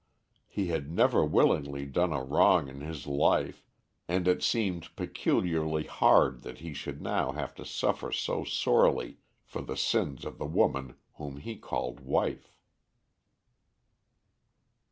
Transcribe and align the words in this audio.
He 0.47 0.69
had 0.69 0.89
never 0.89 1.23
willingly 1.23 1.85
done 1.85 2.11
a 2.11 2.23
wrong 2.23 2.67
in 2.67 2.81
his 2.81 3.05
life, 3.05 3.63
and 4.07 4.27
it 4.27 4.41
seemed 4.41 4.95
peculiarly 4.95 5.83
hard 5.83 6.41
that 6.41 6.57
he 6.57 6.73
should 6.73 7.03
now 7.03 7.33
have 7.33 7.53
to 7.53 7.63
suffer 7.65 8.11
so 8.11 8.43
sorely 8.43 9.19
for 9.43 9.61
the 9.61 9.77
sins 9.77 10.25
of 10.25 10.39
the 10.39 10.47
woman 10.47 10.95
whom 11.17 11.37
he 11.37 11.55
called 11.55 11.99
wife. 11.99 12.57